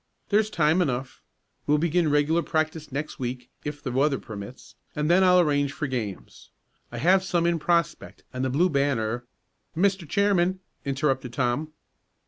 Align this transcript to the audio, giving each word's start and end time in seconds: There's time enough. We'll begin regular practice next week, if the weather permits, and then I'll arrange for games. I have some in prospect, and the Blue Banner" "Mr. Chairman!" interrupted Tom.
There's 0.29 0.49
time 0.49 0.81
enough. 0.81 1.21
We'll 1.67 1.77
begin 1.77 2.09
regular 2.09 2.41
practice 2.41 2.91
next 2.91 3.19
week, 3.19 3.51
if 3.63 3.83
the 3.83 3.91
weather 3.91 4.17
permits, 4.17 4.73
and 4.95 5.11
then 5.11 5.23
I'll 5.23 5.39
arrange 5.39 5.73
for 5.73 5.85
games. 5.85 6.49
I 6.91 6.97
have 6.97 7.23
some 7.23 7.45
in 7.45 7.59
prospect, 7.59 8.23
and 8.33 8.43
the 8.43 8.49
Blue 8.49 8.67
Banner" 8.67 9.25
"Mr. 9.77 10.09
Chairman!" 10.09 10.59
interrupted 10.85 11.33
Tom. 11.33 11.73